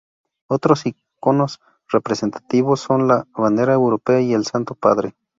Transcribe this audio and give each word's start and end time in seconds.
Otros 0.49 0.87
iconos 0.87 1.61
representativos 1.87 2.79
son 2.79 3.07
la 3.07 3.27
bandera 3.35 3.73
europea 3.75 4.19
y 4.19 4.33
el 4.33 4.47
Santo 4.47 4.73
Padre. 4.73 5.13